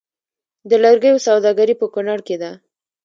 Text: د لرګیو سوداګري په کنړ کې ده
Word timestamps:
د 0.69 0.71
لرګیو 0.83 1.23
سوداګري 1.27 1.75
په 1.81 1.85
کنړ 1.93 2.17
کې 2.27 2.35
ده 2.41 2.51